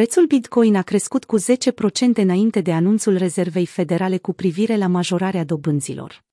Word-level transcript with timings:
Prețul 0.00 0.26
Bitcoin 0.26 0.76
a 0.76 0.82
crescut 0.82 1.24
cu 1.24 1.38
10% 1.40 1.42
înainte 2.14 2.60
de 2.60 2.72
anunțul 2.72 3.16
Rezervei 3.16 3.66
Federale 3.66 4.18
cu 4.18 4.32
privire 4.32 4.76
la 4.76 4.86
majorarea 4.86 5.44
dobânzilor. 5.44 6.24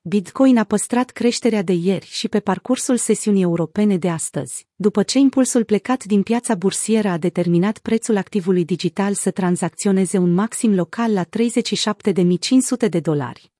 Bitcoin 0.00 0.56
a 0.56 0.64
păstrat 0.64 1.10
creșterea 1.10 1.62
de 1.62 1.72
ieri 1.72 2.06
și 2.06 2.28
pe 2.28 2.40
parcursul 2.40 2.96
sesiunii 2.96 3.42
europene 3.42 3.96
de 3.96 4.08
astăzi, 4.08 4.66
după 4.74 5.02
ce 5.02 5.18
impulsul 5.18 5.64
plecat 5.64 6.04
din 6.04 6.22
piața 6.22 6.54
bursieră 6.54 7.08
a 7.08 7.18
determinat 7.18 7.78
prețul 7.78 8.16
activului 8.16 8.64
digital 8.64 9.14
să 9.14 9.30
tranzacționeze 9.30 10.18
un 10.18 10.34
maxim 10.34 10.74
local 10.74 11.12
la 11.12 11.24
37.500 11.24 12.88
de 12.88 13.00
dolari. 13.00 13.52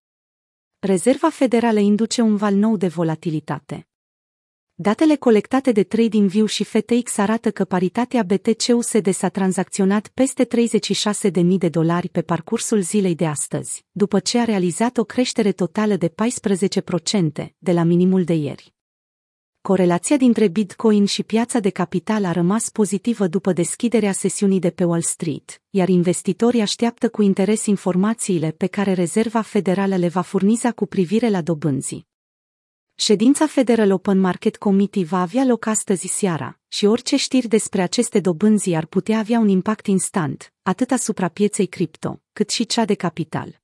Rezerva 0.78 1.28
Federală 1.28 1.78
induce 1.78 2.20
un 2.20 2.36
val 2.36 2.54
nou 2.54 2.76
de 2.76 2.88
volatilitate. 2.88 3.89
Datele 4.82 5.16
colectate 5.16 5.72
de 5.72 5.82
TradingView 5.82 6.46
și 6.46 6.64
FTX 6.64 7.18
arată 7.18 7.50
că 7.50 7.64
paritatea 7.64 8.22
BTC-USD 8.22 9.12
s-a 9.12 9.28
tranzacționat 9.28 10.08
peste 10.08 10.48
36.000 11.32 11.42
de 11.58 11.68
dolari 11.68 12.08
pe 12.08 12.22
parcursul 12.22 12.80
zilei 12.80 13.14
de 13.14 13.26
astăzi, 13.26 13.84
după 13.90 14.18
ce 14.18 14.38
a 14.38 14.44
realizat 14.44 14.96
o 14.96 15.04
creștere 15.04 15.52
totală 15.52 15.96
de 15.96 16.08
14% 16.08 17.46
de 17.58 17.72
la 17.72 17.82
minimul 17.82 18.24
de 18.24 18.32
ieri. 18.32 18.74
Corelația 19.60 20.16
dintre 20.16 20.48
Bitcoin 20.48 21.04
și 21.04 21.22
piața 21.22 21.58
de 21.58 21.70
capital 21.70 22.24
a 22.24 22.32
rămas 22.32 22.68
pozitivă 22.68 23.26
după 23.26 23.52
deschiderea 23.52 24.12
sesiunii 24.12 24.60
de 24.60 24.70
pe 24.70 24.84
Wall 24.84 25.02
Street, 25.02 25.62
iar 25.70 25.88
investitorii 25.88 26.60
așteaptă 26.60 27.08
cu 27.08 27.22
interes 27.22 27.66
informațiile 27.66 28.50
pe 28.50 28.66
care 28.66 28.92
Rezerva 28.92 29.40
Federală 29.40 29.96
le 29.96 30.08
va 30.08 30.20
furniza 30.20 30.72
cu 30.72 30.86
privire 30.86 31.28
la 31.28 31.40
dobânzii. 31.40 32.09
Ședința 33.02 33.46
Federal 33.46 33.90
Open 33.90 34.18
Market 34.18 34.56
Committee 34.56 35.04
va 35.04 35.20
avea 35.20 35.44
loc 35.44 35.66
astăzi 35.66 36.06
seara 36.06 36.58
și 36.68 36.86
orice 36.86 37.16
știri 37.16 37.48
despre 37.48 37.82
aceste 37.82 38.20
dobânzi 38.20 38.74
ar 38.74 38.86
putea 38.86 39.18
avea 39.18 39.38
un 39.38 39.48
impact 39.48 39.86
instant, 39.86 40.52
atât 40.62 40.90
asupra 40.90 41.28
pieței 41.28 41.66
cripto, 41.66 42.22
cât 42.32 42.50
și 42.50 42.66
cea 42.66 42.84
de 42.84 42.94
capital. 42.94 43.60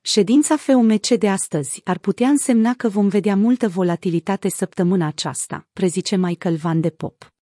Ședința 0.00 0.56
FOMC 0.56 1.08
de 1.08 1.28
astăzi 1.28 1.80
ar 1.84 1.98
putea 1.98 2.28
însemna 2.28 2.74
că 2.74 2.88
vom 2.88 3.08
vedea 3.08 3.36
multă 3.36 3.68
volatilitate 3.68 4.48
săptămâna 4.48 5.06
aceasta, 5.06 5.68
prezice 5.72 6.16
Michael 6.16 6.56
Van 6.56 6.80
de 6.80 6.90
Pop. 6.90 7.32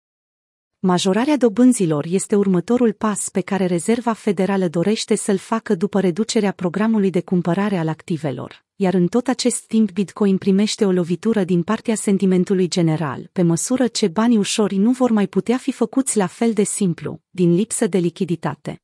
Majorarea 0.79 1.37
dobânzilor 1.37 2.05
este 2.09 2.35
următorul 2.35 2.93
pas 2.93 3.29
pe 3.29 3.41
care 3.41 3.65
Rezerva 3.65 4.13
Federală 4.13 4.67
dorește 4.67 5.15
să-l 5.15 5.37
facă 5.37 5.75
după 5.75 5.99
reducerea 5.99 6.51
programului 6.51 7.09
de 7.09 7.21
cumpărare 7.21 7.77
al 7.77 7.87
activelor, 7.87 8.65
iar 8.81 8.93
în 8.93 9.07
tot 9.07 9.27
acest 9.27 9.65
timp 9.65 9.91
Bitcoin 9.91 10.37
primește 10.37 10.85
o 10.85 10.91
lovitură 10.91 11.43
din 11.43 11.63
partea 11.63 11.95
sentimentului 11.95 12.67
general, 12.67 13.29
pe 13.31 13.41
măsură 13.41 13.87
ce 13.87 14.07
banii 14.07 14.37
ușori 14.37 14.75
nu 14.75 14.91
vor 14.91 15.11
mai 15.11 15.27
putea 15.27 15.57
fi 15.57 15.71
făcuți 15.71 16.17
la 16.17 16.27
fel 16.27 16.53
de 16.53 16.63
simplu, 16.63 17.21
din 17.29 17.55
lipsă 17.55 17.87
de 17.87 17.97
lichiditate. 17.97 18.81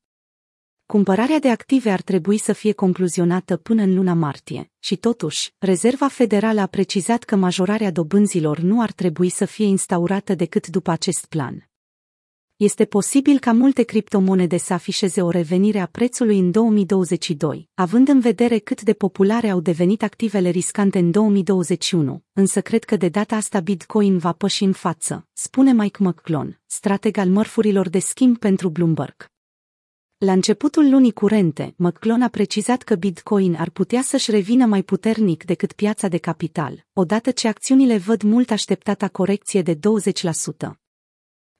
Cumpărarea 0.86 1.38
de 1.38 1.50
active 1.50 1.90
ar 1.90 2.00
trebui 2.00 2.38
să 2.38 2.52
fie 2.52 2.72
concluzionată 2.72 3.56
până 3.56 3.82
în 3.82 3.94
luna 3.94 4.14
martie, 4.14 4.70
și 4.78 4.96
totuși, 4.96 5.52
Rezerva 5.58 6.08
Federală 6.08 6.60
a 6.60 6.66
precizat 6.66 7.22
că 7.22 7.36
majorarea 7.36 7.90
dobânzilor 7.90 8.58
nu 8.58 8.80
ar 8.80 8.92
trebui 8.92 9.28
să 9.28 9.44
fie 9.44 9.66
instaurată 9.66 10.34
decât 10.34 10.66
după 10.66 10.90
acest 10.90 11.26
plan 11.26 11.67
este 12.58 12.84
posibil 12.84 13.38
ca 13.38 13.52
multe 13.52 13.82
criptomonede 13.82 14.56
să 14.56 14.72
afișeze 14.72 15.22
o 15.22 15.30
revenire 15.30 15.78
a 15.78 15.86
prețului 15.86 16.38
în 16.38 16.50
2022, 16.50 17.68
având 17.74 18.08
în 18.08 18.20
vedere 18.20 18.58
cât 18.58 18.82
de 18.82 18.92
populare 18.92 19.48
au 19.48 19.60
devenit 19.60 20.02
activele 20.02 20.48
riscante 20.48 20.98
în 20.98 21.10
2021, 21.10 22.22
însă 22.32 22.60
cred 22.60 22.84
că 22.84 22.96
de 22.96 23.08
data 23.08 23.36
asta 23.36 23.60
Bitcoin 23.60 24.18
va 24.18 24.32
păși 24.32 24.64
în 24.64 24.72
față, 24.72 25.26
spune 25.32 25.72
Mike 25.72 26.02
McClone, 26.02 26.60
strateg 26.66 27.16
al 27.16 27.28
mărfurilor 27.28 27.88
de 27.88 27.98
schimb 27.98 28.38
pentru 28.38 28.68
Bloomberg. 28.68 29.26
La 30.16 30.32
începutul 30.32 30.90
lunii 30.90 31.12
curente, 31.12 31.74
McClone 31.76 32.24
a 32.24 32.28
precizat 32.28 32.82
că 32.82 32.94
Bitcoin 32.94 33.54
ar 33.54 33.70
putea 33.70 34.02
să-și 34.02 34.30
revină 34.30 34.66
mai 34.66 34.82
puternic 34.82 35.44
decât 35.44 35.72
piața 35.72 36.08
de 36.08 36.18
capital, 36.18 36.86
odată 36.92 37.30
ce 37.30 37.48
acțiunile 37.48 37.96
văd 37.96 38.22
mult 38.22 38.50
așteptata 38.50 39.08
corecție 39.08 39.62
de 39.62 39.74
20%. 39.74 39.78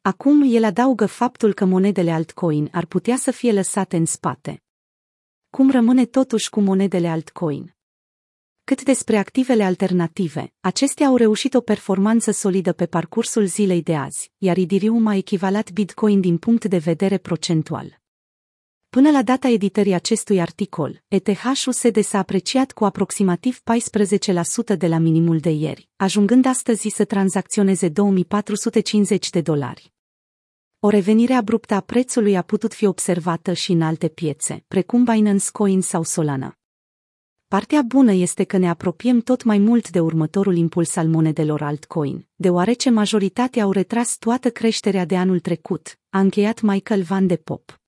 Acum 0.01 0.43
el 0.47 0.65
adaugă 0.65 1.07
faptul 1.07 1.53
că 1.55 1.65
monedele 1.65 2.11
altcoin 2.11 2.69
ar 2.73 2.87
putea 2.87 3.17
să 3.17 3.31
fie 3.31 3.53
lăsate 3.53 3.97
în 3.97 4.05
spate. 4.05 4.63
Cum 5.51 5.71
rămâne 5.71 6.05
totuși 6.05 6.51
cu 6.51 6.61
monedele 6.61 7.09
altcoin? 7.09 7.77
Cât 8.65 8.83
despre 8.83 9.17
activele 9.17 9.65
alternative, 9.65 10.53
acestea 10.61 11.07
au 11.07 11.17
reușit 11.17 11.55
o 11.55 11.61
performanță 11.61 12.31
solidă 12.31 12.73
pe 12.73 12.87
parcursul 12.87 13.45
zilei 13.45 13.83
de 13.83 13.97
azi, 13.97 14.33
iar 14.39 14.57
Idirium 14.57 15.07
a 15.07 15.15
echivalat 15.15 15.71
Bitcoin 15.71 16.21
din 16.21 16.39
punct 16.39 16.65
de 16.65 16.79
vedere 16.79 17.19
procentual. 17.19 18.01
Până 18.91 19.11
la 19.11 19.23
data 19.23 19.49
editării 19.49 19.93
acestui 19.93 20.41
articol, 20.41 21.03
ETH-USD 21.09 22.03
s-a 22.03 22.19
apreciat 22.19 22.73
cu 22.73 22.85
aproximativ 22.85 23.61
14% 24.73 24.77
de 24.79 24.87
la 24.87 24.99
minimul 24.99 25.39
de 25.39 25.51
ieri, 25.51 25.89
ajungând 25.97 26.47
astăzi 26.47 26.89
să 26.89 27.05
tranzacționeze 27.05 27.89
2450 27.89 29.31
de 29.31 29.41
dolari. 29.41 29.93
O 30.81 30.89
revenire 30.89 31.33
abruptă 31.33 31.75
a 31.75 31.81
prețului 31.81 32.37
a 32.37 32.43
putut 32.43 32.75
fi 32.75 32.87
observată 32.87 33.53
și 33.53 33.73
în 33.73 33.83
alte 33.83 34.09
piețe, 34.09 34.65
precum 34.69 35.05
Binance 35.05 35.47
Coin 35.53 35.81
sau 35.81 36.03
Solana. 36.03 36.59
Partea 37.49 37.83
bună 37.83 38.13
este 38.13 38.45
că 38.45 38.57
ne 38.57 38.69
apropiem 38.69 39.21
tot 39.21 39.43
mai 39.43 39.59
mult 39.59 39.91
de 39.91 40.01
următorul 40.01 40.57
impuls 40.57 40.97
al 40.97 41.09
monedelor 41.09 41.63
altcoin, 41.63 42.27
deoarece 42.37 42.91
majoritatea 42.91 43.63
au 43.63 43.71
retras 43.71 44.17
toată 44.19 44.51
creșterea 44.51 45.05
de 45.05 45.17
anul 45.17 45.41
trecut, 45.41 45.99
a 46.09 46.19
încheiat 46.19 46.61
Michael 46.61 47.03
Van 47.03 47.27
de 47.27 47.37
Pop. 47.37 47.81